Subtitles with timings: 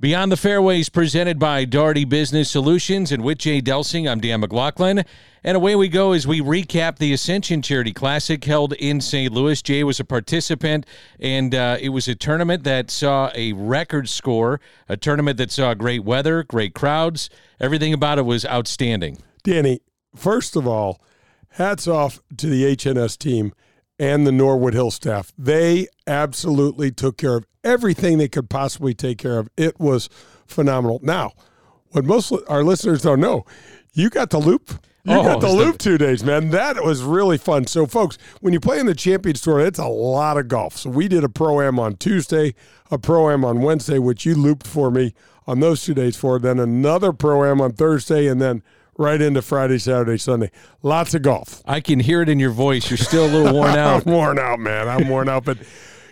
[0.00, 3.12] Beyond the Fairways, presented by Daugherty Business Solutions.
[3.12, 5.04] And with Jay Delsing, I'm Dan McLaughlin.
[5.44, 9.32] And away we go as we recap the Ascension Charity Classic held in St.
[9.32, 9.62] Louis.
[9.62, 10.84] Jay was a participant,
[11.20, 15.74] and uh, it was a tournament that saw a record score, a tournament that saw
[15.74, 17.30] great weather, great crowds.
[17.60, 19.18] Everything about it was outstanding.
[19.44, 19.80] Danny,
[20.16, 21.00] first of all,
[21.50, 23.52] hats off to the HNS team
[23.98, 25.32] and the Norwood Hill staff.
[25.38, 29.48] They absolutely took care of everything they could possibly take care of.
[29.56, 30.08] It was
[30.46, 31.00] phenomenal.
[31.02, 31.32] Now,
[31.90, 33.44] what most our listeners don't know,
[33.92, 34.70] you got the loop.
[35.06, 36.48] You Oh, got the loop two days, man.
[36.48, 37.66] That was really fun.
[37.66, 40.78] So, folks, when you play in the Champions Tour, it's a lot of golf.
[40.78, 42.54] So, we did a pro am on Tuesday,
[42.90, 45.14] a pro am on Wednesday, which you looped for me
[45.46, 46.38] on those two days for.
[46.38, 48.62] Then another pro am on Thursday, and then
[48.98, 50.50] right into Friday, Saturday, Sunday.
[50.82, 51.62] Lots of golf.
[51.66, 52.90] I can hear it in your voice.
[52.90, 54.06] You're still a little worn out.
[54.06, 54.88] I'm worn out, man.
[54.88, 55.44] I'm worn out.
[55.44, 55.58] But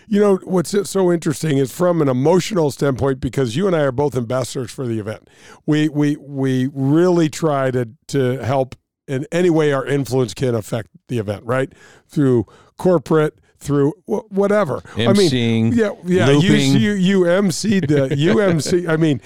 [0.09, 3.93] you know what's so interesting is from an emotional standpoint because you and I are
[3.93, 5.29] both ambassadors for the event.
[5.65, 8.75] We we we really try to to help
[9.09, 11.73] in any way our influence can affect the event, right?
[12.09, 12.47] Through
[12.79, 13.39] corporate.
[13.59, 16.31] Through wh- whatever, I mean, yeah, yeah.
[16.31, 16.81] You, looping.
[16.81, 18.89] you you emceed the UMC.
[18.89, 19.21] I mean,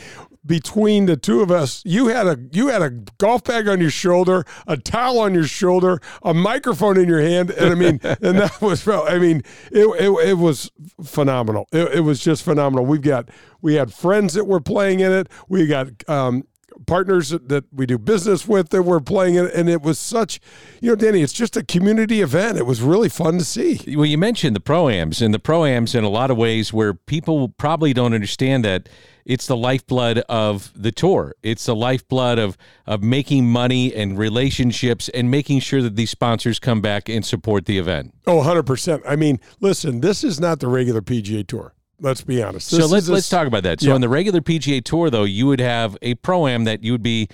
[0.47, 3.91] between the two of us, you had a you had a golf bag on your
[3.91, 8.39] shoulder, a towel on your shoulder, a microphone in your hand, and I mean, and
[8.39, 10.71] that was I mean, it it, it was
[11.03, 11.69] phenomenal.
[11.73, 12.87] It, it was just phenomenal.
[12.87, 13.29] We've got
[13.61, 15.29] we had friends that were playing in it.
[15.49, 16.45] We got um,
[16.87, 20.41] partners that, that we do business with that were playing it, and it was such,
[20.81, 21.23] you know, Danny.
[21.23, 22.59] It's just a community event.
[22.59, 23.81] It was really fun to see.
[23.97, 27.49] Well, you mentioned the proams, and the proams in a lot of ways where people
[27.49, 28.89] probably don't understand that
[29.27, 31.35] it's the lifeblood of the tour.
[31.43, 32.57] It's the lifeblood of
[32.87, 37.67] of making money and relationships and making sure that these sponsors come back and support
[37.67, 38.15] the event.
[38.27, 39.03] Oh, 100%.
[39.07, 41.75] I mean, listen, this is not the regular PGA Tour.
[41.99, 42.69] Let's be honest.
[42.69, 43.81] so let's a- let's talk about that.
[43.81, 43.95] So yeah.
[43.95, 47.03] on the regular PGA Tour, though, you would have a pro am that you would
[47.03, 47.29] be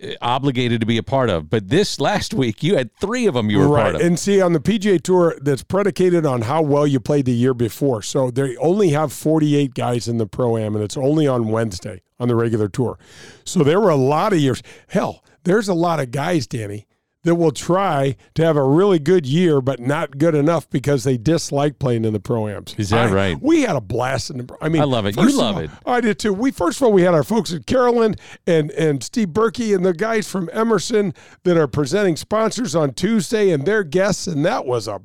[0.00, 1.50] Uh, obligated to be a part of.
[1.50, 3.82] But this last week, you had three of them you were right.
[3.82, 4.00] part of.
[4.00, 7.54] And see, on the PGA Tour, that's predicated on how well you played the year
[7.54, 8.02] before.
[8.02, 12.02] So they only have 48 guys in the Pro Am, and it's only on Wednesday
[12.20, 12.98] on the regular tour.
[13.44, 14.62] So there were a lot of years.
[14.88, 16.86] Hell, there's a lot of guys, Danny,
[17.28, 21.18] that will try to have a really good year, but not good enough because they
[21.18, 22.74] dislike playing in the Pro Ams.
[22.78, 23.38] Is that I- right?
[23.42, 24.56] We had a blast in the.
[24.62, 25.16] I mean, I love it.
[25.16, 25.70] You love all- it.
[25.84, 26.32] I did too.
[26.32, 28.16] We first of all we had our folks at Carolyn
[28.46, 31.12] and and Steve Berkey and the guys from Emerson
[31.44, 35.00] that are presenting sponsors on Tuesday and their guests, and that was a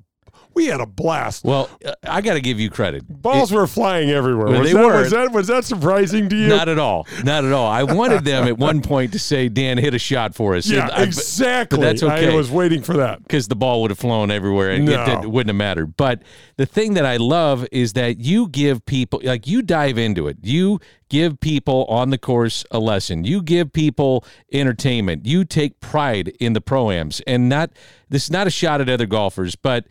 [0.55, 1.43] we had a blast.
[1.43, 3.03] well, uh, I got to give you credit.
[3.07, 4.47] Balls were flying everywhere.
[4.47, 4.99] Was, they that, were.
[5.01, 6.47] was that was that surprising to you?
[6.47, 7.07] Not at all.
[7.23, 7.67] Not at all.
[7.67, 10.89] I wanted them at one point to say, "Dan, hit a shot for us." yeah,
[10.91, 11.79] I- exactly.
[11.79, 12.31] That's okay.
[12.31, 13.23] I was waiting for that.
[13.23, 15.05] because the ball would have flown everywhere and it, No.
[15.05, 15.97] didn't- wouldn't have mattered.
[15.97, 16.21] But
[16.57, 20.37] the thing that I love is that you give people, like you dive into it.
[20.43, 23.23] You give people on the course a lesson.
[23.23, 25.25] You give people entertainment.
[25.25, 27.71] You take pride in the proams, and not
[28.09, 29.85] this is not a shot at other golfers, but.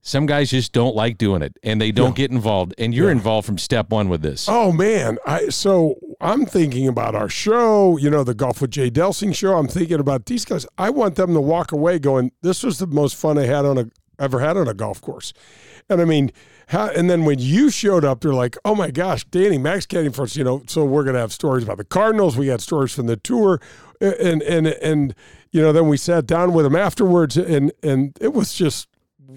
[0.00, 2.74] Some guys just don't like doing it and they don't get involved.
[2.78, 4.46] And you're involved from step one with this.
[4.48, 8.90] Oh man, I so I'm thinking about our show, you know, the Golf with Jay
[8.90, 9.56] Delsing show.
[9.56, 10.66] I'm thinking about these guys.
[10.78, 13.76] I want them to walk away going, "This was the most fun I had on
[13.76, 13.86] a
[14.18, 15.32] ever had on a golf course."
[15.90, 16.32] And I mean,
[16.68, 20.22] how, and then when you showed up, they're like, "Oh my gosh, Danny Max for
[20.22, 20.62] us," you know.
[20.68, 22.36] So we're gonna have stories about the Cardinals.
[22.36, 23.60] We got stories from the tour,
[24.00, 25.14] and and and
[25.50, 28.88] you know, then we sat down with them afterwards, and and it was just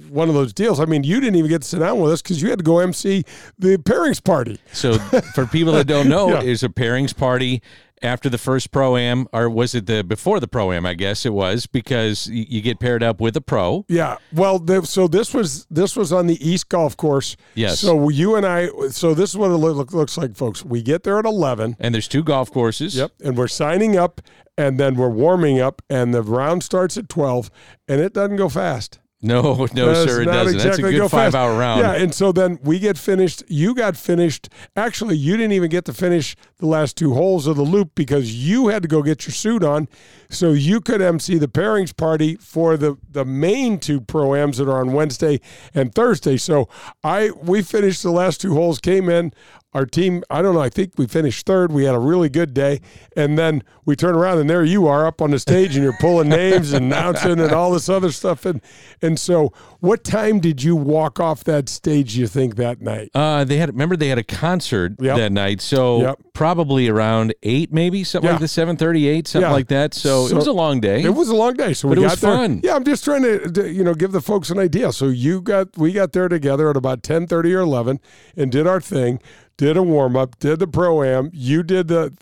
[0.10, 0.80] one of those deals.
[0.80, 2.64] I mean, you didn't even get to sit down with us because you had to
[2.64, 3.24] go MC
[3.60, 4.60] the pairings party.
[4.72, 4.94] So
[5.34, 6.42] for people that don't know, Yeah.
[6.44, 7.62] there's a pairings party
[8.04, 10.86] after the first pro am, or was it the before the pro am?
[10.88, 13.86] I guess it was because you get paired up with a pro.
[13.90, 14.16] Yeah.
[14.34, 17.36] Well, the, so this was this was on the East Golf Course.
[17.54, 17.80] Yes.
[17.82, 18.70] So you and I.
[18.90, 20.64] So this is what it look, looks like, folks.
[20.66, 21.76] We get there at eleven.
[21.80, 22.96] And there's two golf courses.
[22.96, 23.12] Yep.
[23.24, 24.20] And we're signing up,
[24.58, 27.52] and then we're warming up, and the round starts at twelve,
[27.88, 28.98] and it doesn't go fast.
[29.22, 30.56] No, no, Does sir, it doesn't.
[30.56, 31.36] exactly That's a go good five fast.
[31.36, 31.82] hour round.
[31.82, 33.44] Yeah, and so then we get finished.
[33.48, 34.50] You got finished.
[34.76, 38.34] Actually, you didn't even get to finish the last two holes of the loop because
[38.34, 39.88] you had to go get your suit on,
[40.30, 44.80] so you could MC the pairings party for the the main two proams that are
[44.80, 45.40] on Wednesday
[45.74, 46.38] and Thursday.
[46.38, 46.68] So
[47.04, 49.34] I we finished the last two holes, came in.
[49.74, 51.72] Our team, I don't know, I think we finished third.
[51.72, 52.82] We had a really good day.
[53.16, 55.98] And then we turn around and there you are up on the stage and you're
[56.00, 58.46] pulling names and announcing and all this other stuff.
[58.46, 58.62] And
[59.02, 63.12] and so what time did you walk off that stage, you think, that night?
[63.16, 65.18] Uh, they had remember they had a concert Yep.
[65.18, 66.20] that night, so Yep.
[66.34, 68.34] probably around eight, maybe something Yeah.
[68.34, 69.54] like the seven thirty eight, something Yeah.
[69.54, 69.94] like that.
[69.94, 71.02] So, it was a long day.
[71.04, 72.36] It was a long day, so But we it got was there.
[72.36, 72.62] fun.
[72.64, 74.92] Yeah, I'm just trying to, to, you know give the folks an idea.
[74.92, 78.00] So you got we got there together at about ten thirty or eleven
[78.36, 79.20] and did our thing,
[79.58, 81.30] did a warm up, did the pro am.
[81.34, 82.14] You did the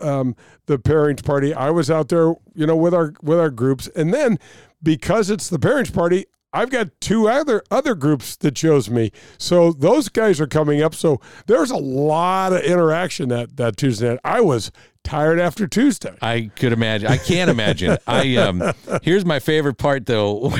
[0.00, 0.36] um,
[0.66, 1.54] the pairings party.
[1.54, 4.38] I was out there, you know, with our with our groups, and then
[4.82, 6.26] because it's the pairings party.
[6.52, 10.94] I've got two other other groups that chose me, so those guys are coming up.
[10.94, 14.20] So there's a lot of interaction that that Tuesday night.
[14.24, 14.70] I was
[15.04, 16.14] tired after Tuesday.
[16.22, 17.08] I could imagine.
[17.08, 17.98] I can't imagine.
[18.06, 18.62] I um.
[19.02, 20.50] Here's my favorite part, though.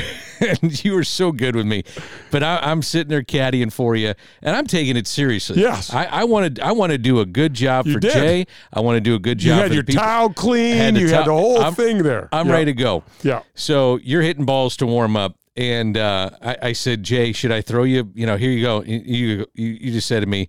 [0.40, 1.82] and you were so good with me,
[2.30, 4.12] but I, I'm sitting there caddying for you,
[4.42, 5.62] and I'm taking it seriously.
[5.62, 5.94] Yes.
[5.94, 6.60] I, I wanted.
[6.60, 8.12] I want to do a good job You for did.
[8.12, 8.46] Jay.
[8.70, 9.58] I want to do a good You job.
[9.60, 10.02] had for your people.
[10.02, 10.76] towel clean.
[10.76, 12.28] had you had the whole I'm- thing there.
[12.32, 12.52] I'm Yeah.
[12.52, 13.02] ready to go.
[13.22, 13.42] Yeah.
[13.54, 17.60] So you're hitting balls to warm up, and uh, I, I said, Jay, should I
[17.62, 18.10] throw you?
[18.14, 18.82] You know, here you go.
[18.82, 20.48] You you, you just said to me,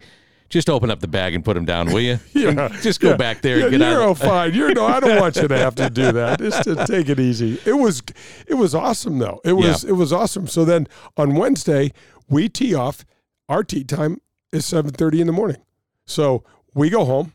[0.50, 2.20] just open up the bag and put them down, will you?
[2.34, 2.70] Yeah.
[2.82, 3.18] just go Yeah.
[3.18, 4.08] back there Yeah, and get you're out.
[4.08, 4.54] all fine.
[4.54, 4.86] You're no.
[4.86, 6.40] I don't want you to have to do that.
[6.48, 7.60] Just to take it easy.
[7.66, 8.02] It was,
[8.48, 9.42] it was awesome though.
[9.44, 9.90] It was, Yeah.
[9.90, 10.48] it was awesome.
[10.48, 10.88] So then
[11.18, 11.92] on Wednesday
[12.30, 13.06] we tee off.
[13.50, 14.20] Our tee time
[14.52, 15.58] is seven thirty in the morning.
[16.06, 16.44] So
[16.74, 17.34] we go home.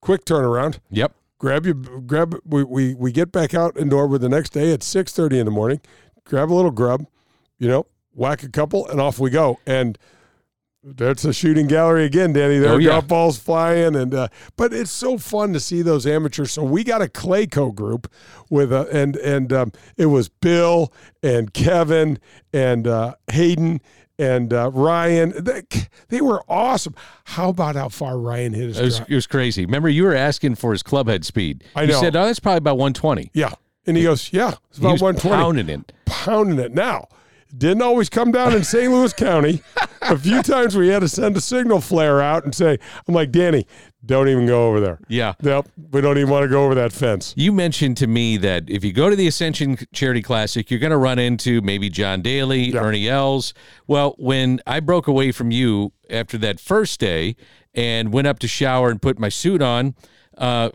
[0.00, 0.78] Quick turnaround.
[0.90, 1.12] Yep.
[1.38, 1.74] Grab you.
[1.74, 2.36] Grab.
[2.44, 5.44] We we we get back out indoor with the next day at six thirty in
[5.44, 5.80] the morning.
[6.28, 7.06] Grab a little grub.
[7.58, 9.58] You know, whack a couple, and off we go.
[9.66, 9.98] And
[10.84, 12.58] that's a shooting gallery again, Danny.
[12.58, 13.00] There Oh, yeah.
[13.00, 16.52] balls flying, and uh, but it's so fun to see those amateurs.
[16.52, 18.10] So we got a Clayco group
[18.48, 20.92] with a and and um, it was Bill
[21.22, 22.18] and Kevin
[22.52, 23.80] and uh, Hayden
[24.20, 25.32] and uh, Ryan.
[25.44, 25.62] They,
[26.08, 26.94] they were awesome.
[27.24, 29.64] How about how far Ryan hit his It was, it was crazy.
[29.66, 31.64] Remember, you were asking for his club head speed.
[31.74, 32.00] I You know.
[32.00, 33.30] said, oh, that's probably about 120.
[33.34, 33.52] Yeah,
[33.88, 35.36] and he goes, yeah, it's about one twenty.
[35.42, 35.92] pounding it.
[36.06, 36.72] pounding it.
[36.72, 37.08] Now,
[37.56, 38.92] didn't always come down in St.
[38.92, 39.62] Louis County.
[40.02, 43.30] A few times we had to send a signal flare out and say, I'm like,
[43.32, 43.66] Danny,
[44.04, 44.98] don't even go over there.
[45.08, 45.32] Yeah.
[45.42, 47.32] Nope, we don't even want to go over that fence.
[47.36, 50.90] You mentioned to me that if you go to the Ascension Charity Classic, you're going
[50.92, 52.80] to run into maybe John Daly, Yeah.
[52.80, 53.54] Ernie Els.
[53.86, 57.34] Well, when I broke away from you after that first day
[57.74, 59.94] and went up to shower and put my suit on,
[60.36, 60.68] uh,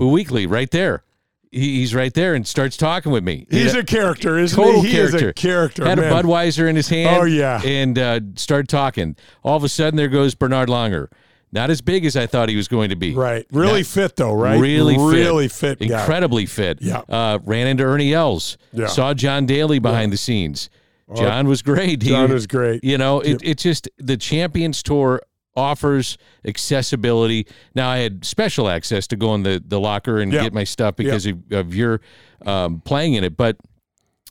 [0.00, 1.04] Weekley right there.
[1.50, 3.46] He, he's right there and starts talking with me.
[3.50, 4.88] He's a character, isn't total he?
[4.90, 5.16] He character.
[5.16, 5.84] is a character.
[5.84, 6.12] Had man.
[6.12, 7.16] a Budweiser in his hand.
[7.22, 7.60] Oh, yeah.
[7.64, 9.16] and uh, started talking.
[9.42, 11.08] All of a sudden, there goes Bernard Langer.
[11.52, 13.12] Not as big as I thought he was going to be.
[13.12, 13.44] Right.
[13.50, 14.60] Really Not- fit, though, right?
[14.60, 15.02] Really, fit.
[15.02, 15.80] really fit.
[15.80, 15.98] guy.
[15.98, 16.78] incredibly fit.
[16.80, 17.02] Yeah.
[17.08, 18.56] Uh, ran into Ernie Els.
[18.72, 18.86] Yeah.
[18.86, 20.70] Saw John Daly behind the scenes.
[21.16, 22.02] John was great.
[22.02, 22.84] He- John was great.
[22.84, 25.20] You know, it, it just the Champions Tour
[25.56, 27.46] offers accessibility.
[27.74, 30.42] Now I had special access to go in the the locker and Yeah.
[30.42, 32.00] get my stuff because of, of your
[32.46, 33.56] um, playing in it, but.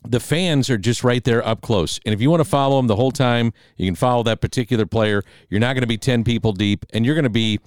[0.02, 2.00] The fans are just right there up close.
[2.06, 4.86] And if you want to follow them the whole time, you can follow that particular
[4.86, 5.22] player.
[5.50, 7.60] You're not going to be 10 people deep, and you're going to be,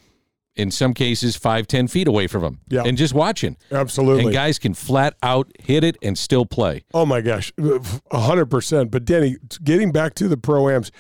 [0.56, 2.60] in some cases, five, ten feet away from them.
[2.68, 2.84] Yeah.
[2.86, 3.58] And just watching.
[3.72, 4.26] Absolutely.
[4.26, 6.84] And guys can flat out hit it and still play.
[6.94, 8.92] Oh my gosh, a hundred percent.
[8.92, 10.92] But Danny, getting back to the proams,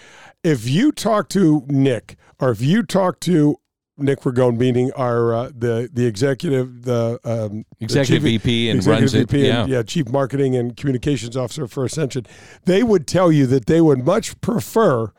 [0.43, 3.57] if you talk to Nick or if you talk to
[3.95, 8.77] Nick Ragone, meaning our uh, the the executive, the um, the Executive chief- VP and
[8.77, 9.77] executive runs it, VP and, yeah.
[9.77, 12.25] yeah, chief marketing and communications officer for Ascension,
[12.65, 15.11] they would tell you that they would much prefer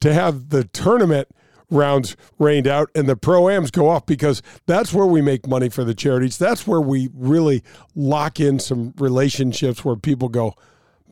[0.00, 1.28] to have the tournament
[1.70, 5.84] rounds rained out and the pro-ams go off because that's where we make money for
[5.84, 6.38] the charities.
[6.38, 7.62] That's where we really
[7.94, 10.54] lock in some relationships where people go,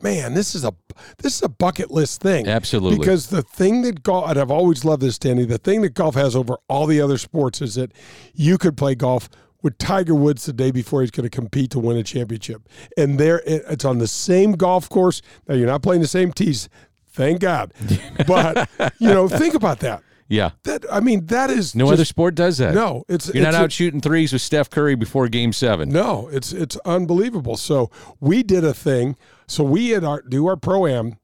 [0.01, 0.73] man, this is a
[1.19, 2.47] this is a bucket list thing.
[2.47, 2.99] Absolutely.
[2.99, 6.15] Because the thing that golf, and I've always loved this, Danny, the thing that golf
[6.15, 7.91] has over all the other sports is that
[8.33, 9.29] you could play golf
[9.61, 12.67] with Tiger Woods the day before he's going to compete to win a championship.
[12.97, 15.21] And there, it's on the same golf course.
[15.47, 16.69] Now, you're not playing the same tees.
[17.09, 17.73] Thank God.
[18.27, 20.03] But, you know, think about that.
[20.29, 20.51] Yeah.
[20.63, 22.73] That I mean, that is No just- other sport does that.
[22.73, 25.89] No, it's You're not a- out shooting threes with Steph Curry before game seven.
[25.89, 27.57] no, it's it's unbelievable.
[27.57, 27.89] So
[28.21, 29.15] we did a thing.
[29.47, 31.15] So we had our do our pro am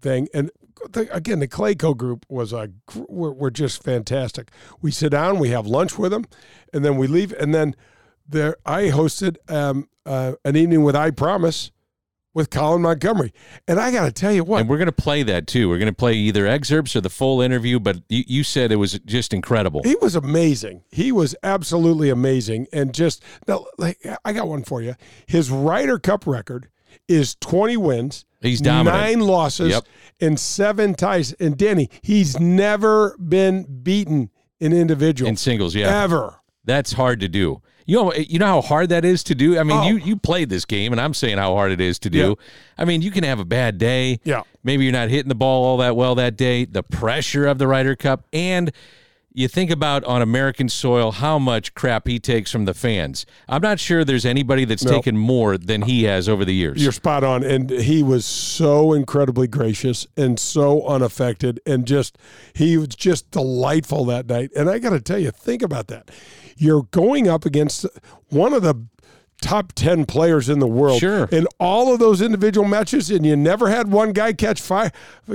[0.00, 0.50] thing, and
[0.90, 2.70] the, again, the Clayco group was a
[3.08, 4.50] were, were just fantastic.
[4.82, 6.24] We sit down, we have lunch with them,
[6.72, 7.32] and then we leave.
[7.34, 7.74] And then
[8.28, 11.70] there, I hosted um, uh, an evening with I Promise
[12.34, 13.32] with Colin Montgomerie,
[13.68, 15.68] and I got to tell you what, And we're going to play that too.
[15.68, 18.76] We're going to play either excerpts or the full interview, but you, you said it
[18.76, 19.82] was just incredible.
[19.84, 20.82] He was amazing.
[20.90, 22.66] He was absolutely amazing.
[22.72, 24.96] And just now, like I got one for you.
[25.26, 26.68] His Ryder Cup record
[27.08, 28.24] is 20 wins.
[28.40, 29.00] He's dominant.
[29.02, 29.84] Nine losses Yep.
[30.20, 31.32] and seven ties.
[31.34, 35.74] And Danny, he's never been beaten in individual in singles.
[35.74, 36.40] Yeah, ever.
[36.64, 37.62] that's hard to do.
[37.86, 39.58] You know, you know how hard that is to do.
[39.58, 39.82] I mean, Oh.
[39.86, 42.18] you you played this game, and I'm saying how hard it is to do.
[42.18, 42.34] Yeah.
[42.78, 44.20] I mean, you can have a bad day.
[44.24, 44.42] Yeah.
[44.62, 46.64] maybe you're not hitting the ball all that well that day.
[46.64, 48.72] The pressure of the Ryder Cup, and
[49.36, 53.26] you think about on American soil how much crap he takes from the fans.
[53.48, 54.92] I'm not sure there's anybody that's No.
[54.92, 56.80] taken more than he has over the years.
[56.80, 57.42] You're spot on.
[57.42, 62.16] And he was so incredibly gracious and so unaffected and just,
[62.54, 64.50] he was just delightful that night.
[64.56, 66.10] And I got to tell you, think about that.
[66.56, 67.86] You're going up against
[68.28, 68.86] one of the
[69.40, 71.00] top 10 players in the world.
[71.00, 71.24] Sure.
[71.30, 74.90] In all of those individual matches, and you never had one guy catch fire,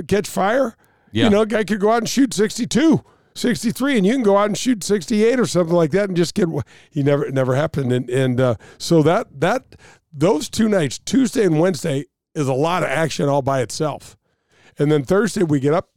[0.08, 0.76] catch fire.
[1.12, 1.24] Yeah.
[1.24, 3.04] You know, a guy could go out and shoot 62.
[3.34, 6.34] 63 and you can go out and shoot 68 or something like that and just
[6.34, 6.48] get
[6.90, 9.76] he never it never happened and and uh, so that that
[10.12, 14.16] those two nights Tuesday and Wednesday is a lot of action all by itself
[14.80, 15.90] and then Thursday we get up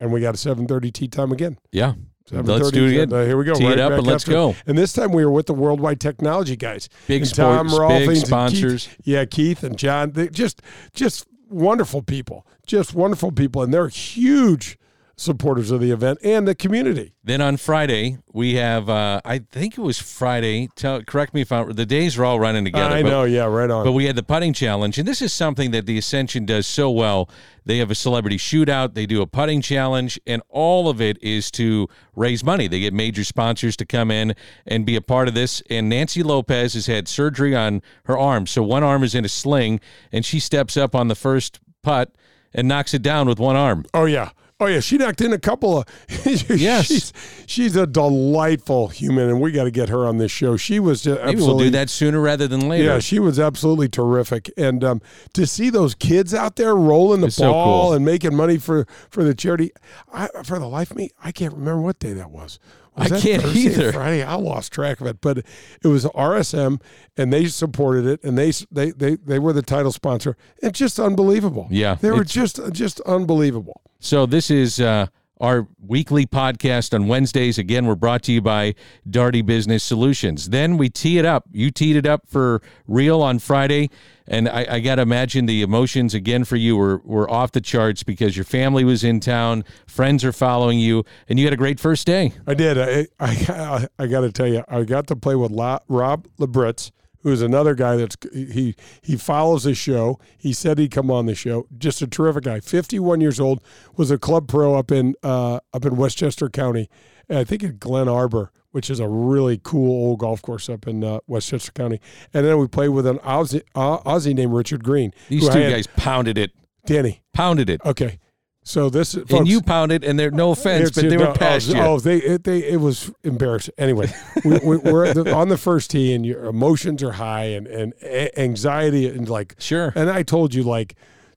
[0.00, 1.92] and we got a 7:30 tea time again yeah.
[2.30, 3.10] 7:30, Let's do it again.
[3.26, 4.32] here we go Tee it up and let's after.
[4.32, 4.56] go.
[4.66, 7.76] and this time we were with the Worldwide Technology guys Big and sports, Tom big
[7.76, 8.88] Rolfings and Keith- sponsors.
[9.04, 10.62] yeah Keith and John they just
[10.94, 14.78] just wonderful people just wonderful people and they're huge
[15.20, 19.76] supporters of the event and the community Then on Friday we have uh, I think
[19.76, 20.68] it was Friday.
[20.76, 22.94] Tell correct me if I'm the days are all running together.
[22.94, 25.32] I but- know yeah right on But we had the putting challenge, and this is
[25.32, 27.28] something that the Ascension does so well.
[27.66, 31.50] They have a celebrity shootout, they do a putting challenge, and all of it is
[31.52, 32.66] to raise money.
[32.66, 34.34] They get major sponsors to come in
[34.66, 35.62] and be a part of this.
[35.68, 39.28] And Nancy Lopez has had surgery on her arm, so one arm is in a
[39.28, 42.14] sling, and she steps up on the first putt
[42.54, 43.84] and knocks it down with one arm.
[43.92, 44.30] Oh yeah.
[44.62, 45.86] Oh yeah, she knocked in a couple of.
[46.50, 46.86] Yes.
[46.86, 47.12] she's,
[47.46, 50.56] she's a delightful human, and we got to get her on this show.
[50.56, 51.54] She was just Maybe absolutely.
[51.54, 52.84] we'll do that sooner rather than later.
[52.84, 55.02] Yeah, she was absolutely terrific, and um,
[55.32, 57.92] to see those kids out there rolling the It's so ball cool.
[57.94, 59.70] and making money for for the charity,
[60.12, 62.58] I, for the life of me, I can't remember what day that was.
[62.96, 63.92] Was I that can't Thursday either.
[63.92, 66.80] Friday, I lost track of it, but it was RSM,
[67.16, 70.36] and they supported it, and they they they they were the title sponsor.
[70.62, 71.66] It's just unbelievable.
[71.70, 73.80] Yeah, they were just just unbelievable.
[74.02, 75.08] So this is uh,
[75.40, 77.58] our weekly podcast on Wednesdays.
[77.58, 78.74] Again, we're brought to you by
[79.08, 80.48] Daugherty Business Solutions.
[80.48, 81.44] Then we tee it up.
[81.52, 83.90] You teed it up for real on Friday,
[84.26, 87.60] and I, I got to imagine the emotions again for you were were off the
[87.60, 91.58] charts because your family was in town, friends are following you, and you had a
[91.58, 92.32] great first day.
[92.46, 92.78] I did.
[92.78, 96.90] I I, I got to tell you, I got to play with La, Rob Labritz,
[97.22, 100.18] who's another guy that's he he follows the show.
[100.38, 101.66] He said he'd come on the show.
[101.78, 102.60] Just a terrific guy.
[102.60, 103.62] Fifty one years old.
[103.96, 106.88] Was a club pro up in uh, up in Westchester County.
[107.28, 111.04] I think at Glen Arbor, which is a really cool old golf course up in
[111.04, 112.00] uh, Westchester County.
[112.34, 115.12] And then we played with an Aussie, uh, Aussie named Richard Green.
[115.28, 116.50] These two had- guys pounded it,
[116.86, 117.22] Danny.
[117.32, 118.18] pounded it, Okay,
[118.62, 121.74] so this and you pounded, and they're no offense, but they were oh, past oh,
[121.74, 121.80] you.
[121.80, 123.74] Oh, they it, they it was embarrassing.
[123.78, 124.12] Anyway,
[124.44, 127.94] we, we, we're the, on the first tee, and your emotions are high, and and
[128.02, 129.92] a- anxiety, and like Sure.
[129.96, 130.94] And I told you like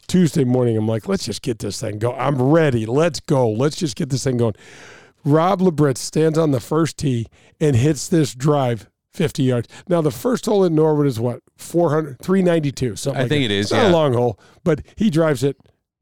[0.08, 2.14] Tuesday morning, I'm like, let's just get this thing go.
[2.14, 2.86] I'm ready.
[2.86, 3.50] Let's go.
[3.50, 4.56] Let's just get this thing going.
[5.24, 7.28] Rob Labritz stands on the first tee
[7.60, 9.70] and hits this drive 50 yards.
[9.88, 11.42] Now, the first hole in Norwood is what?
[11.56, 13.54] 400, 392, something I like think that.
[13.54, 15.56] it is, It's not a long hole, but he drives it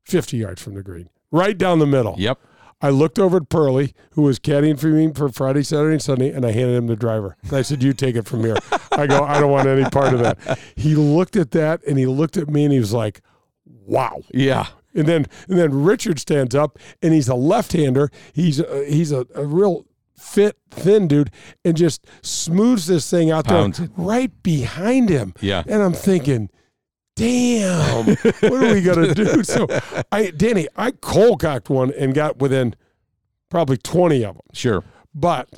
[0.05, 2.15] 50 yards from the green, right down the middle.
[2.17, 2.39] Yep.
[2.81, 6.31] I looked over at Pearlie, who was caddying for me for Friday, Saturday, and Sunday,
[6.31, 7.37] and I handed him the driver.
[7.43, 8.57] And I said, "You take it from here."
[8.91, 12.07] I go, "I don't want any part of that." He looked at that, and he
[12.07, 13.21] looked at me, and he was like,
[13.65, 14.67] "Wow." Yeah.
[14.93, 18.09] And then, and then Richard stands up, and he's a left-hander.
[18.33, 19.85] He's a, he's a, a real
[20.17, 21.31] fit, thin dude,
[21.63, 25.33] and just smooths this thing out Pounds there right behind him.
[25.39, 25.63] Yeah.
[25.67, 26.49] And I'm thinking,
[27.15, 29.43] damn, what are we gonna do?
[29.43, 29.67] So,
[30.11, 32.75] I, Danny, I cold cocked one and got within
[33.49, 34.41] probably 20 of them.
[34.53, 34.83] Sure.
[35.13, 35.49] But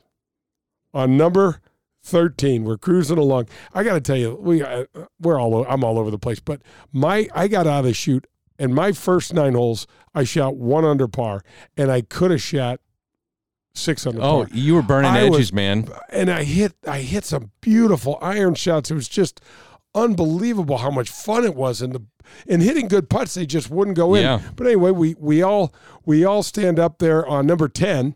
[0.94, 1.62] on number
[2.04, 3.48] 13, we're cruising along.
[3.74, 4.86] I got to tell you, we uh,
[5.22, 6.40] we're all I'm all over the place.
[6.40, 8.28] But my I got out of the shoot,
[8.60, 11.44] and my first nine holes, I shot one under par,
[11.78, 12.80] and I could have shot
[13.76, 15.88] six under Oh, par you were burning I was- edges, man.
[16.10, 18.92] and I hit I hit some beautiful iron shots.
[18.92, 19.40] It was just
[19.96, 22.02] unbelievable how much fun it was and the
[22.48, 24.24] and hitting good putts they just wouldn't go in.
[24.24, 24.42] Yeah.
[24.56, 25.74] But anyway, we we all
[26.06, 28.16] we all stand up there on number 10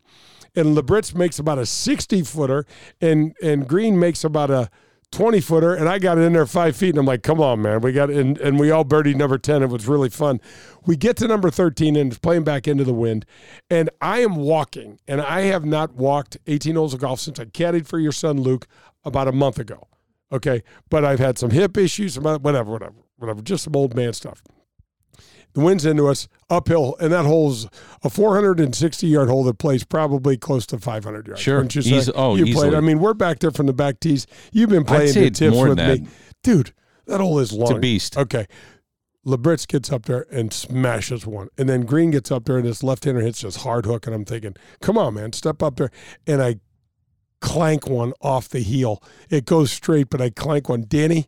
[0.55, 2.65] and Labritz makes about a 60 footer
[3.01, 4.69] and and Green makes about a
[5.11, 7.61] 20 footer and I got it in there 5 feet and I'm like, "Come on,
[7.61, 7.81] man.
[7.81, 8.17] We got it.
[8.17, 9.63] and and we all birdied number 10.
[9.63, 10.41] It was really fun.
[10.85, 13.25] We get to number 13 and it's playing back into the wind
[13.69, 17.45] and I am walking and I have not walked 18 holes of golf since I
[17.45, 18.67] caddied for your son Luke
[19.03, 19.87] about a month ago.
[20.31, 24.13] Okay, but I've had some hip issues, some whatever, whatever, whatever, just some old man
[24.13, 24.43] stuff.
[25.53, 27.67] the wind's into us uphill, and that hole's
[28.03, 31.41] a 460 yard hole that plays probably close to 500 yards.
[31.41, 31.63] Sure.
[31.63, 32.69] you oh, you easily.
[32.69, 32.77] played.
[32.77, 34.27] I mean, we're back there from the back tees.
[34.51, 36.07] You've been playing the tips with me,
[36.43, 36.73] dude.
[37.05, 37.71] That hole is long.
[37.71, 38.17] It's a beast.
[38.17, 38.47] Okay.
[39.25, 41.49] Labritz gets up there and smashes one.
[41.57, 44.05] And then Green gets up there and his left hander hits this hard hook.
[44.05, 45.91] And I'm thinking, come on, man, step up there.
[46.25, 46.59] And I
[47.41, 49.01] clank one off the heel.
[49.29, 50.85] It goes straight, but I clank one.
[50.87, 51.27] Danny,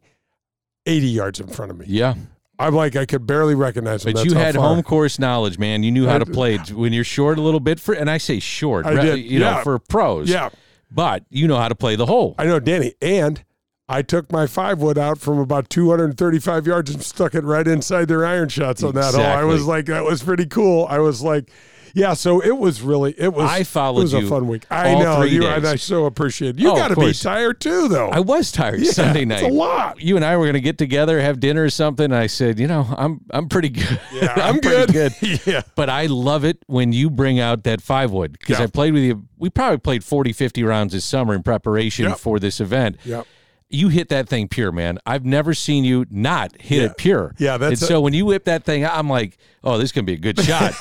[0.86, 1.86] 80 yards in front of me.
[1.88, 2.16] Yeah.
[2.58, 4.12] I'm like, I could barely recognize him.
[4.12, 5.82] But That's you had home course knowledge, man.
[5.82, 8.40] You knew how to play when you're short a little bit for, and I say
[8.40, 10.30] short, I did, you know, for pros.
[10.30, 10.50] Yeah,
[10.92, 12.36] But you know how to play the hole.
[12.38, 12.96] I know, Danny.
[13.02, 13.46] And
[13.88, 18.10] I took my five wood out from about 235 yards and stuck it right inside
[18.10, 19.24] their iron shots on that hole.
[19.24, 20.86] I was like, that was pretty cool.
[20.90, 21.50] I was like,
[21.94, 22.14] yeah.
[22.14, 23.50] So it was really, it was.
[23.50, 24.66] I followed It was a you fun week.
[24.70, 25.50] I know you, days.
[25.58, 26.60] and I so appreciate it.
[26.60, 28.10] You Oh, got to be tired too, though.
[28.10, 29.44] I was tired Yeah, Sunday night.
[29.44, 30.00] It's a lot.
[30.02, 32.06] You and I were going to get together, have dinner or something.
[32.06, 34.00] And I said, you know, I'm I'm pretty good.
[34.14, 35.14] Yeah, I'm, pretty good.
[35.46, 35.62] yeah.
[35.76, 38.64] But I love it when you bring out that five wood because Yeah.
[38.66, 39.26] I played with you.
[39.38, 42.18] We probably played 40, 50 rounds this summer in preparation Yep.
[42.20, 42.98] for this event.
[43.06, 43.26] Yep.
[43.72, 44.98] You hit that thing pure, man.
[45.06, 46.86] I've never seen you not hit Yeah.
[46.86, 47.36] it pure.
[47.38, 50.06] Yeah, that's and a- so when you whip that thing, I'm like, oh, this can
[50.06, 50.74] be a good shot.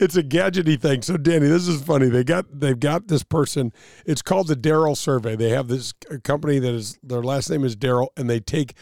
[0.00, 1.02] it's a gadgety thing.
[1.02, 2.08] So Danny, this is funny.
[2.08, 3.72] They got they've got this person.
[4.04, 5.36] It's called the Darrell Survey.
[5.36, 5.94] They have this
[6.24, 8.74] company that is their last name is Darrell, and they take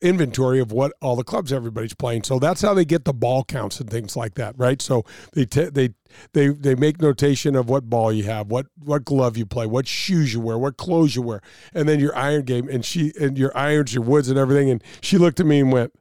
[0.00, 2.22] inventory of what all the clubs everybody's playing.
[2.22, 4.80] So that's how they get the ball counts and things like that, right?
[4.80, 5.90] So they t- they
[6.32, 9.86] they they make notation of what ball you have, what what glove you play, what
[9.86, 11.40] shoes you wear, what clothes you wear,
[11.74, 14.70] and then your iron game and she and your irons, your woods and everything.
[14.70, 15.92] And she looked at me and went.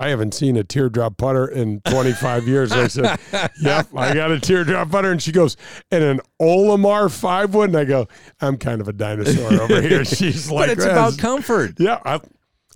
[0.00, 2.70] I haven't seen a teardrop putter in 25 years.
[2.72, 3.18] I said,
[3.60, 5.10] Yep, I got a teardrop putter.
[5.10, 5.56] And she goes,
[5.90, 7.70] And an Orlimar five wood.
[7.70, 8.06] And I go,
[8.40, 10.04] I'm kind of a dinosaur over here.
[10.04, 11.74] She's like, but it's "That's- about comfort.
[11.78, 12.20] yeah, I,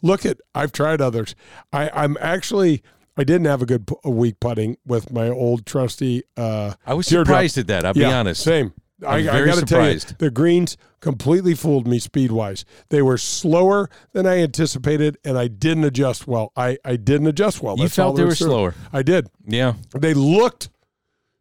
[0.03, 0.39] look at.
[0.55, 1.35] I've tried others.
[1.73, 2.83] I, I'm actually.
[3.15, 6.23] I didn't have a good p- a week putting with my old trusty.
[6.35, 7.27] Uh, I was teardrop.
[7.27, 7.85] surprised at that.
[7.85, 8.43] I'll be Yeah, honest.
[8.43, 8.73] Same.
[9.07, 12.65] I, I got to tell you, the greens completely fooled me speed wise.
[12.91, 16.53] They were slower than I anticipated, and I didn't adjust well.
[16.57, 17.77] I, I didn't adjust well.
[17.77, 18.75] You That's all felt they were slower.
[18.93, 19.29] I did.
[19.47, 19.75] Yeah.
[19.99, 20.71] They looked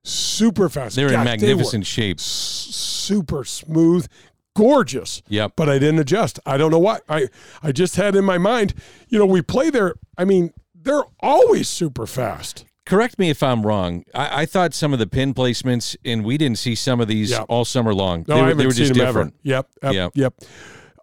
[0.04, 0.96] super fast.
[0.96, 2.18] They're in magnificent They shape.
[2.20, 4.08] s- super smooth,
[4.56, 5.48] gorgeous Yeah.
[5.56, 6.40] but I didn't adjust.
[6.46, 7.00] I don't know why.
[7.08, 7.28] I
[7.62, 8.74] I just had in my mind,
[9.10, 9.96] you know, we play there.
[10.18, 12.66] I mean, they're always super fast.
[12.86, 14.04] Correct me if I'm wrong.
[14.14, 17.32] I, I thought some of the pin placements, and we didn't see some of these
[17.32, 17.44] Yeah.
[17.44, 18.26] all summer long.
[18.28, 19.34] No, they I were, they were just different.
[19.34, 19.40] ever.
[19.44, 20.12] Yep, yep, Yep.
[20.16, 20.34] yep.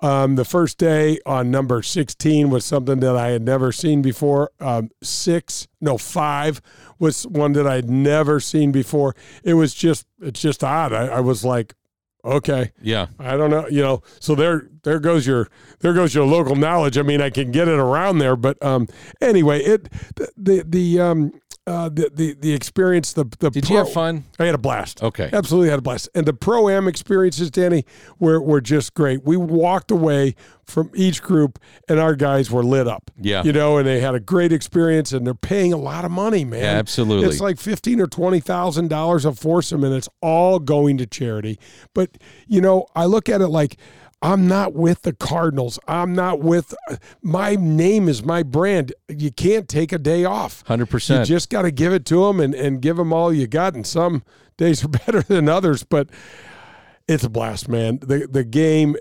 [0.00, 4.50] Um, the first day on number sixteen was something that I had never seen before.
[4.60, 6.60] Um, six, no, five
[7.00, 9.16] was one that I had never seen before.
[9.42, 10.92] It was just, it's just odd.
[10.92, 11.74] I, I was like,
[12.24, 13.06] okay, Yeah.
[13.18, 14.02] I don't know, you know.
[14.20, 15.48] So there, there goes your,
[15.80, 16.96] there goes your local knowledge.
[16.96, 18.86] I mean, I can get it around there, but um,
[19.20, 21.32] anyway, it, the, the, the um,
[21.68, 23.50] uh, the, the, the experience, the, the.
[23.50, 24.24] Did pro, you have fun?
[24.38, 25.02] I had a blast.
[25.02, 25.28] Okay.
[25.32, 26.08] Absolutely had a blast.
[26.14, 27.84] And the pro am experiences, Danny,
[28.18, 29.24] were, were just great.
[29.24, 33.10] We walked away from each group and our guys were lit up.
[33.20, 33.42] Yeah.
[33.42, 36.44] You know, and they had a great experience and they're paying a lot of money,
[36.44, 36.60] man.
[36.60, 37.26] Yeah, absolutely.
[37.26, 41.58] It's like fifteen or twenty thousand dollars a foursome and it's all going to charity.
[41.94, 43.78] But you know, I look at it like
[44.20, 45.78] I'm not with the Cardinals.
[45.86, 46.74] I'm not with
[47.22, 48.92] my name is my brand.
[49.08, 50.64] You can't take a day off.
[50.64, 51.20] 100%.
[51.20, 53.74] You just got to give it to them and, and give them all you got.
[53.74, 54.24] And some
[54.56, 56.10] days are better than others, but
[57.06, 57.98] it's a blast, man.
[58.00, 58.96] The the game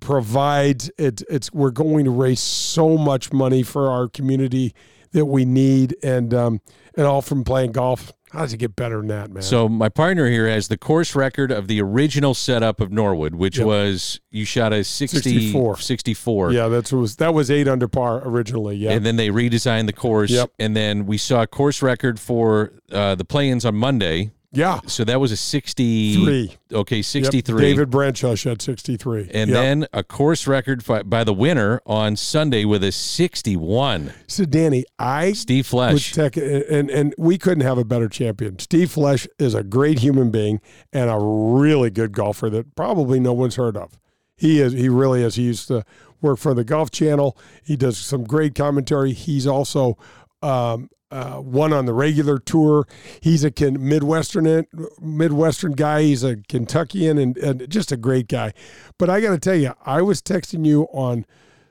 [0.00, 1.22] provides it.
[1.30, 4.74] It's we're going to raise so much money for our community
[5.12, 6.60] that we need, and um,
[6.96, 8.12] and all from playing golf.
[8.30, 9.42] How does it get better than that, man?
[9.42, 13.58] So my partner here has the course record of the original setup of Norwood, which
[13.58, 13.66] Yep.
[13.66, 15.78] was you shot a 60, 64.
[15.78, 16.52] 64.
[16.52, 18.76] yeah, that's was that was eight under par originally.
[18.76, 20.30] Yeah, And then they redesigned the course.
[20.30, 20.52] Yep.
[20.60, 24.30] And then we saw a course record for uh, the play-ins on Monday.
[24.52, 26.14] Yeah, So that was a 60.
[26.24, 26.56] three.
[26.72, 27.60] Okay, Yep, 63.
[27.62, 32.16] David Branshaw shot sixty three, and then a course record by, by the winner on
[32.16, 34.12] Sunday with a 61.
[34.26, 36.12] so Danny, I Steve Flesch.
[36.12, 38.58] Tech, and and we couldn't have a better champion.
[38.58, 40.60] Steve Flesch is a great human being
[40.92, 43.98] and a really good golfer that probably no one's heard of.
[44.36, 44.72] He is.
[44.72, 45.34] He really is.
[45.36, 45.84] He used to
[46.22, 47.36] work for the Golf Channel.
[47.64, 49.12] He does some great commentary.
[49.12, 49.96] He's also
[50.42, 52.86] um, uh, one on the regular tour.
[53.20, 54.66] He's a Midwestern
[55.00, 56.02] Midwestern guy.
[56.02, 58.52] He's a Kentuckian and, and just a great guy.
[58.98, 61.26] But I got to tell you, I was texting you on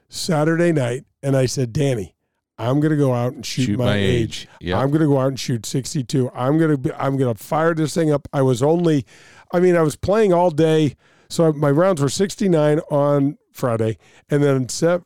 [0.10, 2.16] Saturday night, and I said, Danny,
[2.58, 4.44] I'm going to go out and shoot, Shoot my, my age.
[4.44, 4.48] age.
[4.62, 4.78] Yep.
[4.78, 6.30] I'm going to go out and shoot 62.
[6.34, 8.28] I'm going to be, I'm going to fire this thing up.
[8.34, 9.06] I was only,
[9.54, 10.96] I mean, I was playing all day,
[11.30, 13.98] so my rounds were 69 on Friday,
[14.30, 15.06] and then sev-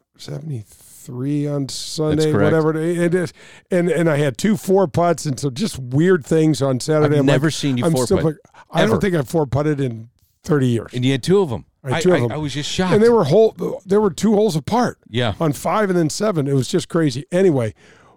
[1.03, 3.33] three on Sunday, whatever it is,
[3.69, 7.15] and and I had two four putts, and so just weird things on Saturday.
[7.15, 8.35] I've I'm never like, seen you I'm four putt, like,
[8.71, 10.09] I don't think I've four putted in
[10.43, 11.65] thirty years, And you had two of them.
[11.83, 12.31] I two of them.
[12.31, 12.93] I was just shocked.
[12.93, 13.81] and they were whole.
[13.85, 15.33] There were two holes apart yeah.
[15.39, 16.47] on five and then seven.
[16.47, 17.25] It was just crazy.
[17.31, 17.73] Anyway,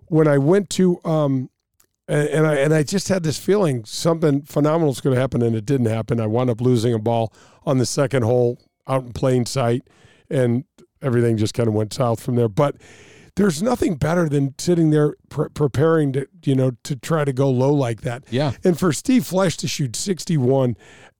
[0.07, 1.51] when I went to um,
[2.09, 5.42] and, and I and I just had this feeling something phenomenal is going to happen,
[5.42, 6.20] and it didn't happen.
[6.20, 7.33] I wound up losing a ball
[7.64, 9.83] on the second hole out in plain sight,
[10.31, 10.64] and
[11.02, 12.48] everything just kind of went south from there.
[12.48, 12.76] But
[13.37, 17.50] there's nothing better than sitting there pre- preparing to you know to try to go
[17.50, 18.24] low like that.
[18.30, 18.52] Yeah.
[18.64, 20.76] And for Steve Flesch to shoot 61,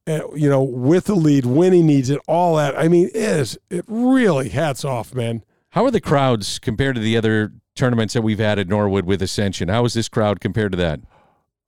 [0.06, 2.78] uh, you know, with the lead, when he needs it, all that.
[2.78, 5.44] I mean, it is it really hats off, man.
[5.70, 9.20] How are the crowds compared to the other tournaments that we've had at Norwood with
[9.20, 9.68] Ascension?
[9.68, 11.00] How is this crowd compared to that?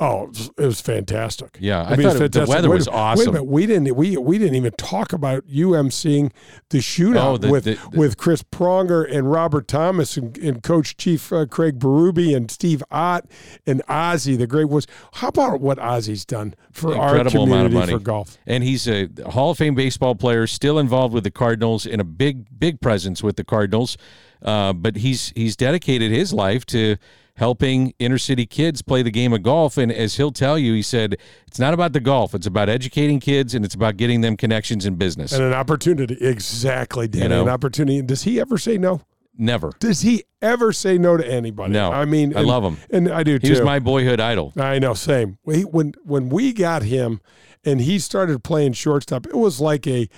[0.00, 1.58] Oh, it was, it was fantastic.
[1.60, 3.32] Yeah, I mean, thought it- the weather Wait was Wait a awesome.
[3.32, 6.30] minute, we didn't we we didn't even talk about UMCing
[6.70, 10.62] the shootout Oh, the- with the- the- with Chris Pronger and Robert Thomas and, and
[10.62, 13.26] Coach Chief uh, Craig Berube and Steve Ott
[13.66, 14.86] and Ozzy, the great was.
[15.14, 18.38] How about what Ozzy's done for our Incredible amount of community for golf?
[18.46, 22.04] And he's a Hall of Fame baseball player, still involved with the Cardinals, and a
[22.04, 23.96] big, big presence with the Cardinals.
[24.44, 26.96] Uh, but he's he's dedicated his life to
[27.38, 29.76] helping inner city kids play the game of golf.
[29.78, 33.18] And as he'll tell you, he said it's not about the golf; it's about educating
[33.20, 35.32] kids and it's about getting them connections in business.
[35.32, 37.30] And an opportunity, exactly, Dan.
[37.30, 37.42] know?
[37.42, 38.02] An opportunity.
[38.02, 39.00] Does he ever say no?
[39.40, 39.70] Never.
[39.78, 41.72] Does he ever say no to anybody?
[41.72, 41.92] No.
[41.92, 42.76] I mean, I and- love him.
[42.90, 43.46] and I do too.
[43.46, 44.52] He was my boyhood idol.
[44.56, 45.38] I know, same.
[45.44, 47.20] We, when when we got him,
[47.64, 50.08] and he started playing shortstop, it was like a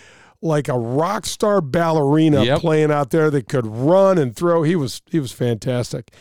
[0.43, 2.61] like a rock star ballerina Yep.
[2.61, 4.63] playing out there that could run and throw.
[4.63, 6.15] He was he was fantastic.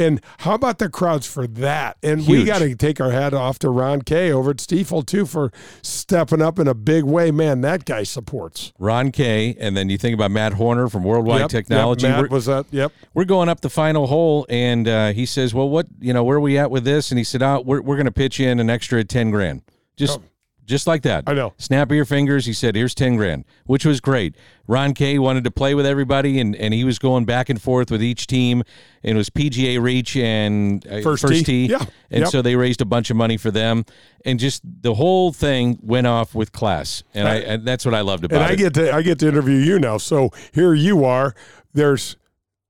[0.00, 1.96] And how about the crowds for that?
[2.02, 5.26] And we got to take our hat off to Ron K over at Stifel too
[5.26, 7.30] for stepping up in a big way.
[7.30, 8.72] Man, that guy supports.
[8.78, 9.56] Ron K.
[9.60, 12.06] and then you think about Matt Horner from Worldwide Yep, Technology.
[12.06, 12.66] Yep, Matt We're- was that?
[12.70, 12.92] Yep.
[13.14, 16.38] we're going up the final hole and uh, he says well what you know where
[16.38, 18.58] are we at with this and he said oh, we're, we're going to pitch in
[18.60, 19.62] an extra 10 grand
[19.96, 20.22] just Oh.
[20.70, 21.52] Just like that I know.
[21.58, 24.34] snap of your fingers he said here's 10 grand which was great
[24.66, 27.90] ron Kay wanted to play with everybody and, and he was going back and forth
[27.90, 28.62] with each team
[29.02, 31.66] and it was pga reach and uh, First tee.
[31.66, 31.84] Yeah.
[32.10, 32.28] and Yep.
[32.28, 33.84] so they raised a bunch of money for them
[34.24, 38.00] and just the whole thing went off with class and i and that's what i
[38.00, 39.98] loved about And I it get to I get to interview you now.
[39.98, 41.34] So here you are.
[41.74, 42.16] There's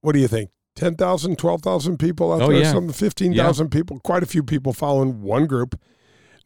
[0.00, 0.50] what do you think?
[0.76, 2.72] 10,000, 12,000 people out Oh, there, yeah.
[2.72, 5.78] something 15,000 people, quite a few people following one group.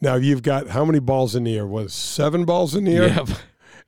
[0.00, 1.66] Now you've got how many balls in the air?
[1.66, 3.08] Was seven balls in the air?
[3.08, 3.28] Yep.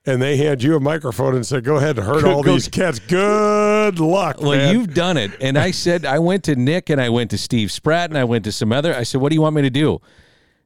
[0.09, 3.01] And they hand you a microphone and said, "Go ahead and hurt all these cats.
[3.01, 5.33] Good luck, Well, man." you've done it.
[5.40, 8.23] And I said, I went to Nick and I went to Steve Spratt and I
[8.23, 8.95] went to some other.
[8.95, 10.01] I said, what do you want me to do?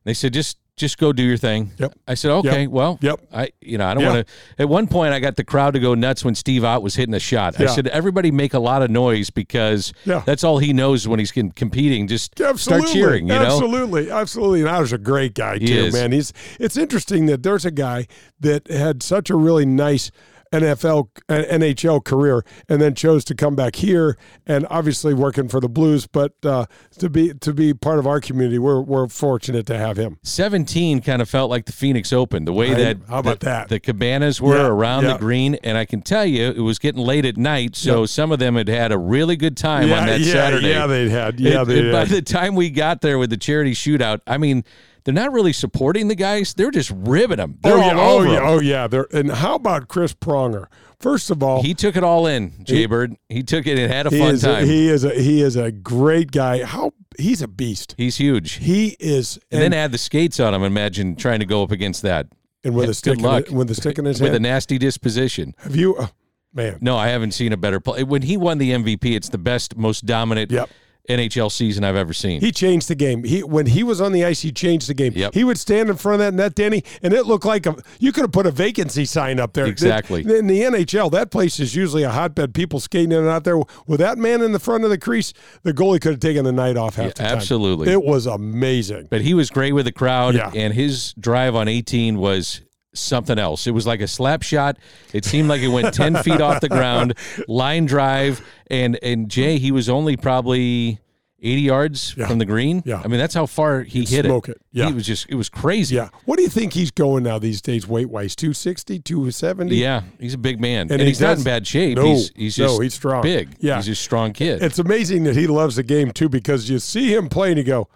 [0.05, 1.71] They said, just just go do your thing.
[1.79, 1.95] Yep.
[2.09, 3.21] I said, okay, well, Yep.
[3.33, 4.13] I you know I don't Yeah.
[4.15, 4.63] want to.
[4.63, 7.15] At one point, I got the crowd to go nuts when Steve Ott was hitting
[7.15, 7.61] a shot.
[7.61, 10.23] I said, everybody make a lot of noise because Yeah.
[10.27, 12.09] that's all he knows when he's competing.
[12.09, 12.87] Just Absolutely.
[12.89, 13.29] start cheering.
[13.29, 13.43] You know.
[13.45, 14.61] absolutely, absolutely.
[14.63, 15.95] And I was a great guy He too, is.
[15.95, 16.13] man.
[16.13, 16.33] He's.
[16.59, 18.07] It's interesting that there's a guy
[18.41, 20.11] that had such a really nice
[20.53, 25.61] NFL, uh, NHL career, and then chose to come back here, and obviously working for
[25.61, 26.07] the Blues.
[26.07, 26.67] But uh,
[26.99, 30.19] to be to be part of our community, we're we're fortunate to have him.
[30.23, 33.47] 17 kind of felt like the Phoenix Open, the way I- that how about the,
[33.47, 33.69] that?
[33.69, 35.13] the cabanas were Yeah, around yeah.
[35.13, 38.33] the green, and I can tell you it was getting late at night, so some
[38.33, 40.69] of them had had a really good time on that yeah, Saturday.
[40.71, 41.39] yeah, they had.
[41.39, 44.37] Yeah, And- they and by the time we got there with the charity shootout, I
[44.39, 44.65] mean,
[45.05, 47.59] they're not really supporting the guys; they're just ribbing them.
[47.63, 48.87] They're oh yeah, oh yeah, oh yeah.
[48.87, 50.67] They're, and how about Chris Pronger?
[50.99, 53.17] First of all, He took it all in, Jaybird.
[53.31, 54.67] He took it and had a he fun is time.
[54.67, 56.63] He is a he is a great guy.
[56.65, 57.95] How he's a beast.
[57.97, 58.53] He's huge.
[58.55, 60.63] He is, and, then add the skates on him.
[60.63, 62.27] Imagine trying to go up against that
[62.65, 63.49] and with Yeah, a stick, good luck.
[63.49, 65.55] In, with a stick in his hand, with a nasty disposition.
[65.59, 66.09] Have you, uh,
[66.53, 66.79] man?
[66.81, 68.05] No, I haven't seen a better play.
[68.05, 70.69] When he won the MVP, it's the best, most dominant Yep.
[71.09, 72.41] NHL season I've ever seen.
[72.41, 73.25] He changed the game.
[73.25, 75.13] He when he was on the ice, he changed the game.
[75.17, 75.35] Yep.
[75.35, 78.13] He would stand in front of that net, Danny, and it looked like a you
[78.13, 79.67] could have put a vacancy sign up there.
[79.67, 80.21] Exactly.
[80.21, 82.55] In the NHL, that place is usually a hotbed.
[82.55, 83.59] People skating in and out there.
[83.87, 85.33] With that man in the front of the crease,
[85.63, 87.37] the goalie could have taken the night off half Yeah, the time.
[87.37, 87.91] absolutely.
[87.91, 89.09] It was amazing.
[89.11, 90.51] but he was great with the crowd, Yeah.
[90.55, 92.61] and his drive on 18 was
[92.95, 93.67] something else.
[93.67, 94.77] It was like a slap shot.
[95.13, 97.15] It seemed like it went 10 feet off the ground,
[97.49, 100.99] line drive, and and Jay, he was only probably
[101.43, 102.27] 80 yards Yeah.
[102.27, 102.83] from the green.
[102.85, 103.01] Yeah.
[103.03, 104.61] I mean, that's how far he hit smoke it.
[104.73, 104.89] Yeah.
[104.89, 105.97] He was just, it was crazy.
[105.97, 106.11] Yeah.
[106.27, 108.37] What do you think he's going now these days, weight wise?
[108.37, 109.75] 260, 270?
[109.75, 111.97] Yeah, he's a big man, and, And he he's not in bad shape.
[111.97, 113.23] No, he's he's no, he's strong.
[113.23, 113.57] big.
[113.59, 113.77] Yeah.
[113.77, 114.63] he's a strong kid.
[114.63, 117.65] It's amazing that he loves the game too because you see him play and you
[117.65, 117.89] go,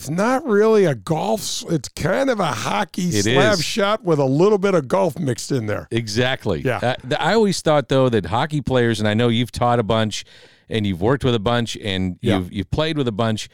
[0.00, 1.62] it's not really a golf.
[1.68, 3.64] It's kind of a hockey It slab is.
[3.64, 5.88] shot with a little bit of golf mixed in there.
[5.90, 6.62] Exactly.
[6.62, 6.78] Yeah.
[6.82, 10.24] Uh, I always thought though that hockey players, and I know you've taught a bunch,
[10.70, 12.38] and you've worked with a bunch, and Yeah.
[12.38, 13.48] you've you've played with a bunch.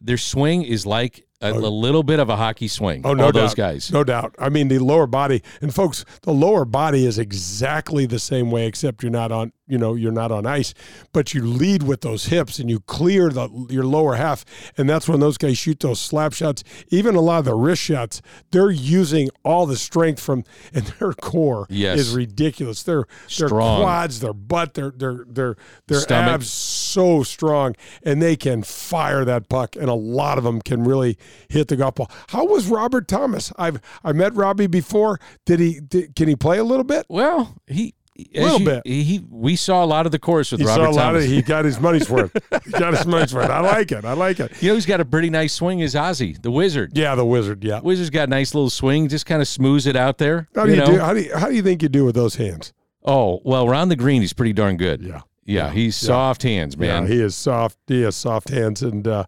[0.00, 1.68] Their swing is like a, a oh.
[1.70, 3.02] little bit of a hockey swing.
[3.04, 3.40] Oh no, all doubt.
[3.40, 3.92] those guys.
[3.92, 4.34] no doubt.
[4.38, 8.66] I mean, the lower body, and folks, the lower body is exactly the same way,
[8.66, 10.72] except you're not on, you know, you're not on ice,
[11.12, 14.44] but you lead with those hips and you clear the your lower half,
[14.76, 16.62] and that's when those guys shoot those slap shots.
[16.88, 21.12] Even a lot of the wrist shots, they're using all the strength from, and their
[21.12, 21.98] core Yes.
[21.98, 22.82] is ridiculous.
[22.82, 23.04] Their
[23.38, 23.80] their Strong.
[23.82, 25.56] quads, their butt, their their their
[25.88, 26.34] their Stomach.
[26.34, 30.84] abs so strong and they can fire that puck and a lot of them can
[30.84, 31.16] really
[31.48, 32.10] hit the golf ball.
[32.28, 33.52] How was Robert Thomas?
[33.58, 35.20] I've I met Robbie before.
[35.46, 37.06] Did he did, can he play a little bit?
[37.08, 37.94] Well, he.
[38.34, 38.86] a Little you- bit.
[38.86, 41.24] He, we saw a lot of the course with He Robert saw a lot of
[41.24, 42.30] he got his money's worth.
[42.64, 43.48] he got his money's worth.
[43.50, 44.04] I like it.
[44.04, 44.52] I like it.
[44.62, 45.80] you know, he's got a pretty nice swing.
[45.80, 46.96] Is Ozzy the Wizard?
[46.96, 47.80] Yeah, the wizard, yeah.
[47.80, 49.08] Wizard's got a nice little swing.
[49.08, 50.48] Just kind of smooths it out there.
[50.54, 50.86] How do you, know?
[50.86, 52.72] do how do you, how do you think you do with those hands?
[53.04, 55.02] Oh well, around the green, he's pretty darn good.
[55.02, 55.22] Yeah.
[55.44, 57.02] Yeah, he's soft hands, man.
[57.02, 57.76] Yeah, he is soft.
[57.88, 59.24] He has soft hands and uh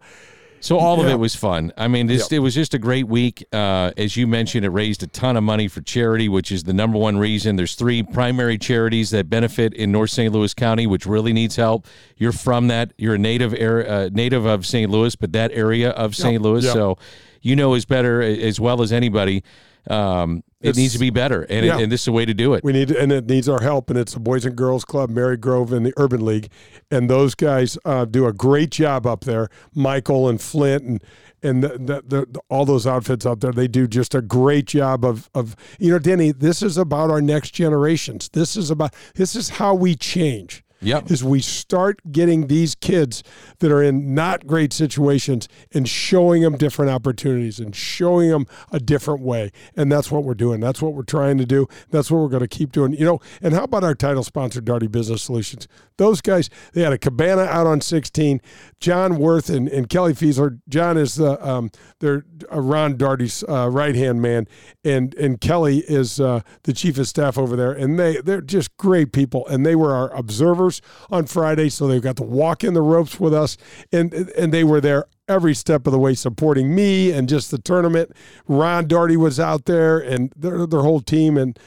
[0.59, 1.71] So all of it was fun.
[1.77, 3.45] I mean, this, it was just a great week.
[3.51, 6.73] Uh, as you mentioned, it raised a ton of money for charity, which is the
[6.73, 7.55] number one reason.
[7.55, 10.33] There's three primary charities that benefit in North St.
[10.33, 11.85] Louis County, which really needs help.
[12.17, 12.93] You're from that.
[12.97, 14.89] You're a native area, uh, native of St.
[14.89, 16.41] Louis, but that area of St.
[16.41, 16.73] Louis, yep.
[16.73, 16.97] so
[17.45, 19.43] you know as better as well as anybody.
[19.87, 22.33] Um, it It's- needs to be better, and, it- and this is the way to
[22.33, 22.63] do it.
[22.63, 23.91] We need, and it needs our help.
[23.91, 26.49] And it's the Boys and Girls Club, Marygrove, and the Urban League,
[26.89, 29.47] and those guys uh, do a great job up there.
[29.75, 31.03] Michael and Flint and
[31.43, 34.65] and the, the, the, the- all those outfits out there, they do just a great
[34.65, 36.31] job of of you know, Denny.
[36.31, 38.29] This is about our next generations.
[38.33, 40.63] This is about this is how we change.
[40.81, 41.09] Yep.
[41.09, 43.23] Is we start getting these kids
[43.59, 48.79] that are in not great situations and showing them different opportunities and showing them a
[48.79, 49.51] different way.
[49.75, 50.59] And that's what we're doing.
[50.59, 51.67] That's what we're trying to do.
[51.89, 52.93] That's what we're going to keep doing.
[52.93, 55.67] You know, and how about our title sponsor, Daugherty Business Solutions?
[55.97, 58.41] Those guys, they had a cabana out on 16.
[58.79, 60.59] John Worth and, and Kelly Fiesler.
[60.67, 64.47] John is the um, they're uh, Ron Daugherty's uh, right hand man,
[64.83, 67.71] and and Kelly is uh, the chief of staff over there.
[67.71, 69.47] And they they're just great people.
[69.47, 70.64] And they were our observers
[71.09, 73.57] on Friday, so they've got to walk in the ropes with us,
[73.91, 77.57] and and they were there every step of the way supporting me and just the
[77.57, 78.11] tournament.
[78.47, 81.57] Ron Daugherty was out there and their their whole team and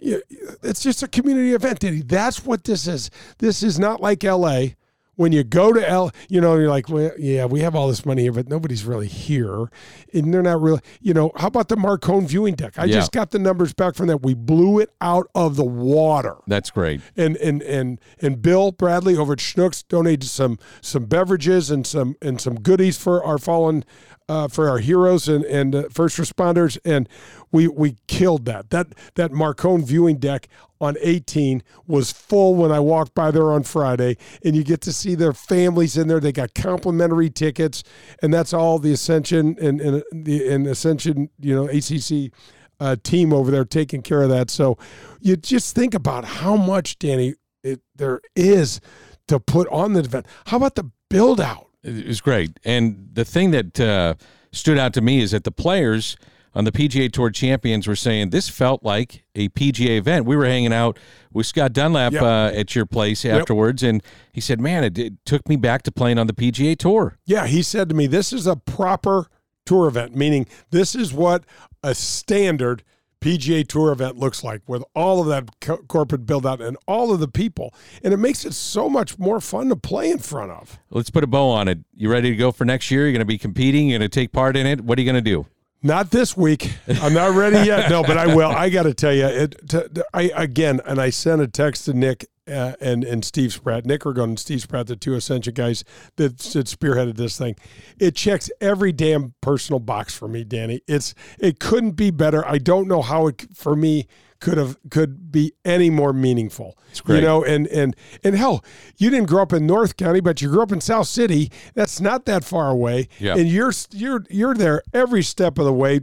[0.00, 3.10] it's just a community event, That's what this is.
[3.38, 4.76] This is not like L.A.
[5.18, 8.06] When you go to L, you know, you're like, well, yeah, we have all this
[8.06, 9.68] money here, but nobody's really here,
[10.14, 11.32] and they're not really, you know.
[11.34, 12.78] How about the Marcone viewing deck?
[12.78, 12.94] I Yeah.
[12.94, 14.22] just got the numbers back from that.
[14.22, 17.00] We blew it out of the water That's great.
[17.16, 22.14] and and and and Bill Bradley over at Schnucks donated some some beverages and some
[22.22, 23.84] and some goodies for our fallen
[24.28, 27.08] uh, for our heroes and and uh, first responders and
[27.50, 30.48] we we killed that that that Marcone viewing deck
[30.80, 34.92] on 18 was full when I walked by there on Friday and you get to
[34.92, 37.82] see their families in there they got complimentary tickets
[38.22, 42.32] and that's all the Ascension and and the and Ascension you know ACC
[42.80, 44.50] uh, team over there taking care of that.
[44.50, 44.78] So
[45.20, 48.80] you just think about how much, Danny, it, there is
[49.26, 50.26] to put on the event.
[50.46, 51.67] How about the build out?
[51.82, 52.58] It was great.
[52.64, 54.14] And the thing that uh,
[54.52, 56.16] stood out to me is that the players
[56.54, 60.24] on the PGA Tour champions were saying this felt like a PGA event.
[60.26, 60.98] We were hanging out
[61.32, 62.22] with Scott Dunlap Yep.
[62.22, 65.92] uh, at your place afterwards, and he said, "Man, it, it took me back to
[65.92, 69.26] playing on the PGA Tour." Yeah, he said to me, this is a proper
[69.66, 71.44] tour event, meaning this is what
[71.82, 72.82] a standard
[73.20, 77.12] PGA Tour event looks like with all of that co- corporate build out and all
[77.12, 77.74] of the people.
[78.02, 80.78] And it makes it so much more fun to play in front of.
[80.90, 81.78] Let's put a bow on it.
[81.94, 83.02] You ready to go for next year?
[83.02, 83.88] You're going to be competing.
[83.88, 84.82] You're going to take part in it.
[84.82, 85.46] What are you going to do?
[85.82, 86.72] Not this week.
[87.02, 87.88] I'm not ready yet.
[87.90, 88.50] No, but I will.
[88.50, 89.68] I got to tell you, it.
[89.68, 93.52] To, to- I again, and I sent a text to Nick uh, and and Steve
[93.52, 93.86] Spratt.
[93.86, 95.84] Nick Ragone and Steve Spratt, the two Ascension guys
[96.16, 97.56] that, that spearheaded this thing.
[97.98, 100.80] It checks every damn personal box for me, Danny.
[100.86, 102.46] It's it couldn't be better.
[102.46, 104.06] I don't know how it for me
[104.40, 106.78] could have could be any more meaningful.
[106.90, 107.16] It's great.
[107.16, 108.64] You know, and and and hell,
[108.96, 111.50] you didn't grow up in North County, but you grew up in South City.
[111.74, 113.08] That's not that far away.
[113.18, 113.36] Yeah.
[113.36, 116.00] And you're you're you're there every step of the way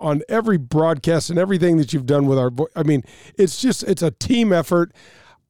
[0.00, 2.50] on every broadcast and everything that you've done with our.
[2.76, 3.04] I mean,
[3.36, 4.92] it's just it's a team effort.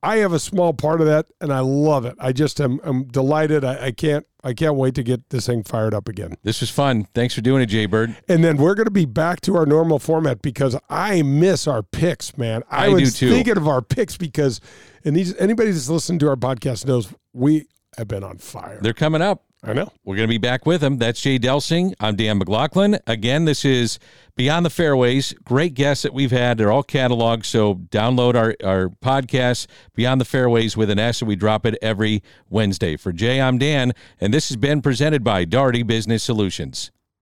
[0.03, 2.15] I have a small part of that, and I love it.
[2.19, 3.65] I just am I'm delighted.
[3.65, 6.35] I, I can't I can't wait to get this thing fired up again.
[6.45, 7.09] This was fun.
[7.15, 8.17] Thanks for doing it, Jay Bird.
[8.29, 11.83] And then we're going to be back to our normal format because I miss our
[11.83, 12.63] picks, man.
[12.71, 13.31] I, I do was too.
[13.31, 14.61] thinking of our picks because,
[15.05, 18.79] and these anybody that's listened to our podcast knows we have been on fire.
[18.81, 19.45] They're coming up.
[19.62, 19.90] I know.
[20.05, 20.99] We're going to be back with him.
[20.99, 21.92] That's Jay Delsing.
[21.99, 22.99] I'm Dan McLaughlin.
[23.09, 23.99] Again, this is
[24.37, 25.33] Beyond the Fairways.
[25.44, 26.59] Great guests that we've had.
[26.59, 27.44] They're all cataloged.
[27.44, 31.77] So download our, our podcast, Beyond the Fairways with an S, and we drop it
[31.83, 32.97] every Wednesday.
[32.97, 36.92] For Jay, I'm Dan, and this has been presented by Daugherty Business Solutions.